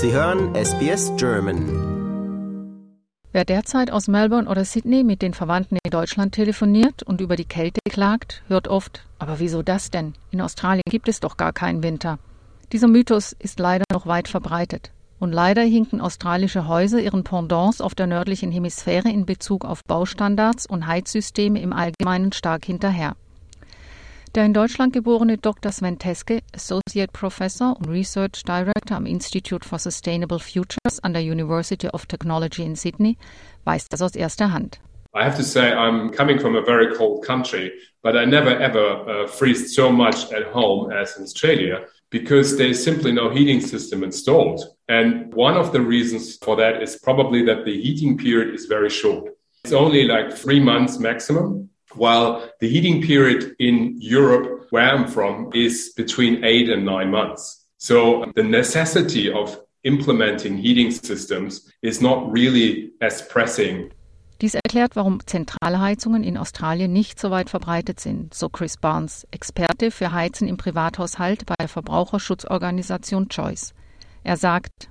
[0.00, 1.64] Sie hören SBS German.
[3.32, 7.44] Wer derzeit aus Melbourne oder Sydney mit den Verwandten in Deutschland telefoniert und über die
[7.44, 10.14] Kälte klagt, hört oft, aber wieso das denn?
[10.30, 12.20] In Australien gibt es doch gar keinen Winter.
[12.70, 14.92] Dieser Mythos ist leider noch weit verbreitet.
[15.18, 20.64] Und leider hinken australische Häuser ihren Pendants auf der nördlichen Hemisphäre in Bezug auf Baustandards
[20.64, 23.16] und Heizsysteme im Allgemeinen stark hinterher.
[24.34, 25.72] Der in Deutschland geborene Dr.
[25.72, 31.88] Sven Teske, Associate Professor und Research Director am Institute for Sustainable Futures an der University
[31.88, 33.16] of Technology in Sydney,
[33.64, 34.80] weiß das aus erster Hand.
[35.14, 37.72] I have to say, I'm coming from a very cold country,
[38.02, 42.82] but I never ever uh, freeze so much at home as in Australia because there's
[42.82, 44.60] simply no heating system installed.
[44.88, 48.90] And one of the reasons for that is probably that the heating period is very
[48.90, 49.34] short.
[49.64, 55.50] It's only like three months maximum while the heating period in Europe, where I'm from,
[55.54, 57.66] is between eight and nine months.
[57.78, 63.90] So the necessity of implementing heating systems is not really as pressing.
[64.40, 69.90] Dies erklärt, warum Zentralheizungen in Australien nicht so weit verbreitet sind, so Chris Barnes, Experte
[69.90, 73.74] für Heizen im Privathaushalt bei der Verbraucherschutzorganisation Choice.
[74.22, 74.90] Er sagt,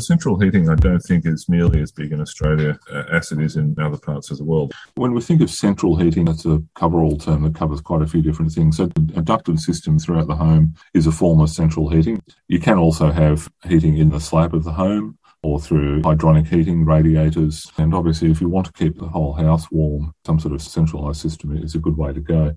[0.00, 3.56] Central heating, I don't think, is nearly as big in Australia uh, as it is
[3.56, 4.72] in other parts of the world.
[4.96, 8.22] When we think of central heating, that's a cover-all term that covers quite a few
[8.22, 8.76] different things.
[8.76, 12.22] So, a ducted system throughout the home is a form of central heating.
[12.48, 16.84] You can also have heating in the slab of the home or through hydronic heating,
[16.84, 17.70] radiators.
[17.76, 21.20] And obviously, if you want to keep the whole house warm, some sort of centralized
[21.20, 22.56] system is a good way to go.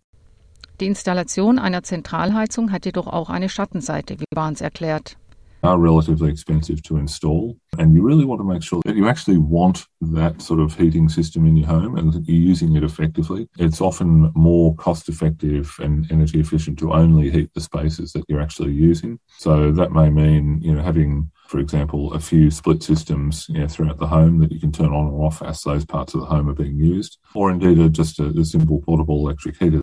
[0.79, 5.17] Die Installation einer Zentralheizung hat jedoch auch eine Schattenseite, wie Barnes erklärt.
[5.63, 7.57] Are relatively expensive to install.
[7.77, 11.09] And you really want to make sure that you actually want that sort of heating
[11.09, 13.47] system in your home and that you're using it effectively.
[13.57, 18.41] It's often more cost effective and energy efficient to only heat the spaces that you're
[18.41, 19.19] actually using.
[19.37, 23.67] So that may mean, you know, having for example, a few split systems you know,
[23.67, 26.25] throughout the home that you can turn on or off as those parts of the
[26.25, 29.81] home are being used, or indeed a, just a, a simple portable electric heater.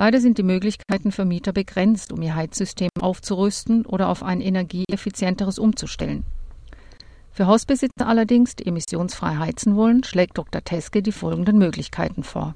[0.00, 5.58] Leider sind die Möglichkeiten für Mieter begrenzt, um ihr Heizsystem aufzurüsten oder auf ein energieeffizienteres
[5.58, 6.24] umzustellen.
[7.32, 10.64] Für Hausbesitzer allerdings, die emissionsfrei heizen wollen, schlägt Dr.
[10.64, 12.54] Teske die folgenden Möglichkeiten vor.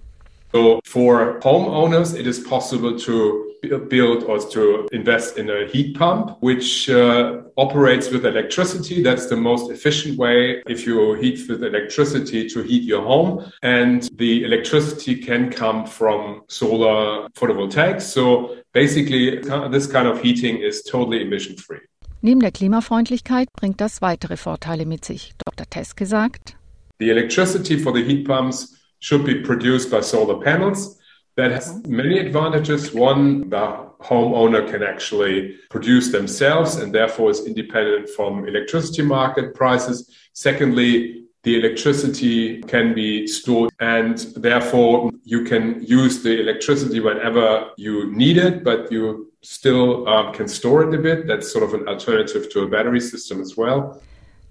[0.52, 3.43] So for homeowners, it is possible to
[3.88, 9.02] build or to invest in a heat pump, which uh, operates with electricity.
[9.02, 13.44] That's the most efficient way if you heat with electricity to heat your home.
[13.62, 18.02] And the electricity can come from solar photovoltaics.
[18.02, 21.80] So basically, this kind of heating is totally emission free.
[22.22, 25.34] Neben der Klimafreundlichkeit bringt das weitere Vorteile mit sich.
[25.44, 25.68] Dr.
[25.68, 26.56] Teske sagt,
[26.98, 30.98] The electricity for the heat pumps should be produced by solar panels.
[31.36, 32.94] That has many advantages.
[32.94, 40.10] One, the homeowner can actually produce themselves and therefore is independent from electricity market prices.
[40.32, 48.10] Secondly, the electricity can be stored and therefore you can use the electricity whenever you
[48.12, 51.26] need it, but you still um, can store it a bit.
[51.26, 54.00] That's sort of an alternative to a battery system as well.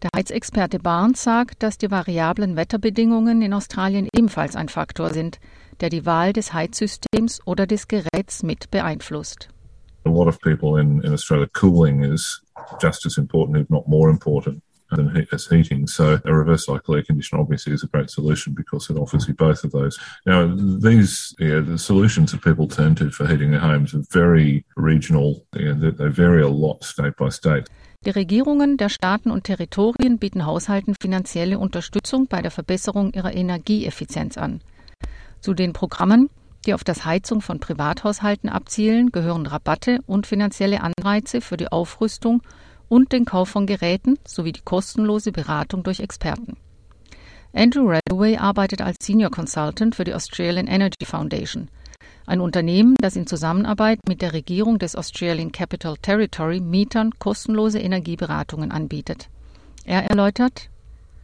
[0.04, 5.40] Der Heizexperte Barnes sagt, dass die variablen Wetterbedingungen in Australien ebenfalls ein Faktor sind,
[5.84, 9.50] der die Wahl des Heizsystems oder des Geräts mit beeinflusst.
[10.06, 12.42] A lot of people in, in Australia, cooling is
[12.82, 14.64] just as important, if not more important.
[14.96, 15.88] than as heating.
[15.88, 19.34] So a reverse cycle air conditioner obviously is a great solution because it offers you
[19.34, 19.98] both of those.
[20.26, 24.66] Now these yeah, the solutions that people turn to for heating their homes are very
[24.76, 25.46] regional.
[25.56, 27.70] Yeah, they, they vary a lot state by state.
[28.06, 34.38] Die Regierungen der Staaten und Territorien bieten Haushalten finanzielle Unterstützung bei der Verbesserung ihrer Energieeffizienz
[34.38, 34.60] an.
[35.44, 36.30] Zu den Programmen,
[36.66, 42.42] die auf das Heizung von Privathaushalten abzielen, gehören Rabatte und finanzielle Anreize für die Aufrüstung
[42.88, 46.58] und den Kauf von Geräten sowie die kostenlose Beratung durch Experten.
[47.54, 51.70] Andrew Redaway arbeitet als Senior Consultant für die Australian Energy Foundation–
[52.26, 58.72] ein Unternehmen, das in Zusammenarbeit mit der Regierung des Australian Capital Territory Mietern kostenlose Energieberatungen
[58.72, 59.30] anbietet.
[59.84, 60.70] Er erläutert,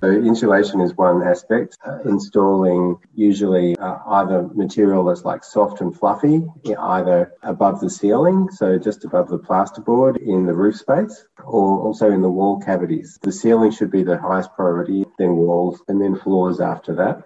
[0.01, 1.77] So insulation is one aspect.
[1.85, 6.41] Uh, installing usually uh, either material that's like soft and fluffy,
[6.79, 12.09] either above the ceiling, so just above the plasterboard in the roof space, or also
[12.11, 13.19] in the wall cavities.
[13.21, 17.25] The ceiling should be the highest priority, then walls, and then floors after that.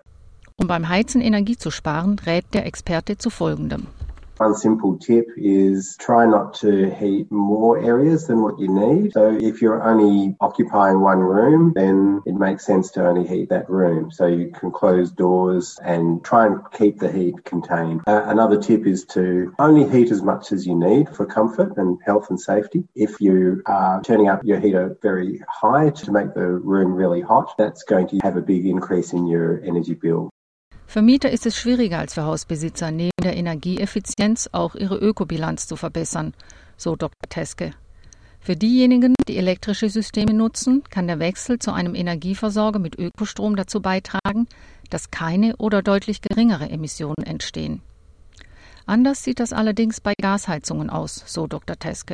[0.60, 3.88] Um beim Heizen Energie zu sparen, rät der Experte zu folgendem.
[4.38, 9.14] One simple tip is try not to heat more areas than what you need.
[9.14, 13.70] So if you're only occupying one room, then it makes sense to only heat that
[13.70, 14.10] room.
[14.12, 18.02] So you can close doors and try and keep the heat contained.
[18.08, 22.00] Uh, another tip is to only heat as much as you need for comfort and
[22.04, 22.86] health and safety.
[22.96, 27.54] If you are turning up your heater very high to make the room really hot,
[27.58, 30.32] that's going to have a big increase in your energy bill.
[30.94, 35.76] Für Mieter ist es schwieriger als für Hausbesitzer, neben der Energieeffizienz auch ihre Ökobilanz zu
[35.76, 36.36] verbessern,
[36.78, 37.30] so Dr.
[37.30, 37.72] Teske.
[38.40, 43.82] Für diejenigen, die elektrische Systeme nutzen, kann der Wechsel zu einem Energieversorger mit Ökostrom dazu
[43.82, 44.46] beitragen,
[44.92, 47.82] dass keine oder deutlich geringere Emissionen entstehen.
[48.86, 51.76] Anders sieht das allerdings bei Gasheizungen aus, so Dr.
[51.76, 52.14] Teske.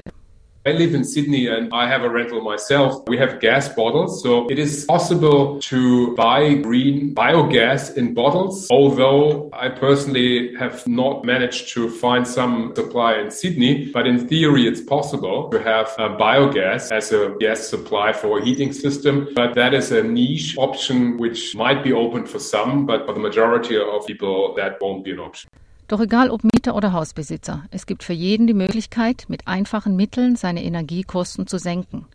[0.69, 3.01] I live in Sydney and I have a rental myself.
[3.07, 8.67] We have gas bottles, so it is possible to buy green biogas in bottles.
[8.69, 14.67] Although I personally have not managed to find some supply in Sydney, but in theory
[14.67, 19.29] it's possible to have biogas as a gas supply for a heating system.
[19.33, 23.19] But that is a niche option which might be open for some, but for the
[23.19, 25.49] majority of people that won't be an option.
[25.89, 30.35] Doch egal ob Mieter oder Hausbesitzer, es gibt für jeden die Möglichkeit, mit einfachen Mitteln
[30.35, 32.05] seine Energiekosten zu senken.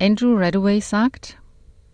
[0.00, 1.38] Andrew Redaway sagt,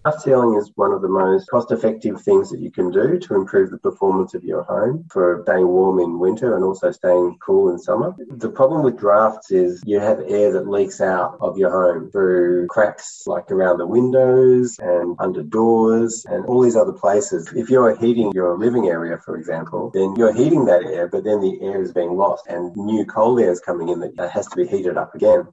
[0.04, 3.37] Glass ceiling is one of the most cost effective things that you can do to
[3.37, 7.70] improve the performance of your home for staying warm in winter and also staying cool
[7.70, 8.12] in summer.
[8.28, 12.66] The problem with drafts is you have air that leaks out of your home through
[12.66, 17.52] cracks like around the windows and under doors and all these other places.
[17.54, 21.40] If you're heating your living area, for example, then you're heating that air, but then
[21.40, 24.56] the air is being lost and new cold air is coming in that has to
[24.56, 25.46] be heated up again.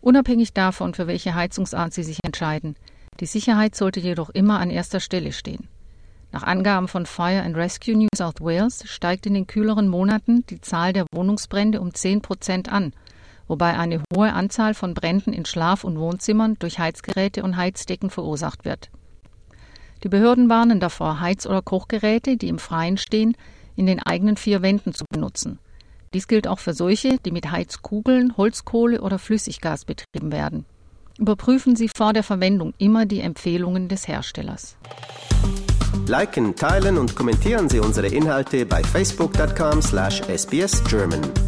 [0.00, 2.76] Unabhängig davon, für welche Heizungsart Sie sich entscheiden,
[3.20, 5.68] Die Sicherheit sollte jedoch immer an erster Stelle stehen.
[6.30, 10.60] Nach Angaben von Fire and Rescue New South Wales steigt in den kühleren Monaten die
[10.60, 12.92] Zahl der Wohnungsbrände um 10 Prozent an,
[13.48, 18.64] wobei eine hohe Anzahl von Bränden in Schlaf- und Wohnzimmern durch Heizgeräte und Heizdecken verursacht
[18.64, 18.90] wird.
[20.04, 23.36] Die Behörden warnen davor, Heiz- oder Kochgeräte, die im Freien stehen,
[23.74, 25.58] in den eigenen vier Wänden zu benutzen.
[26.14, 30.66] Dies gilt auch für solche, die mit Heizkugeln, Holzkohle oder Flüssiggas betrieben werden.
[31.18, 34.76] Überprüfen Sie vor der Verwendung immer die Empfehlungen des Herstellers.
[36.06, 41.47] Liken, teilen und kommentieren Sie unsere Inhalte bei facebook.com/sbsgerman.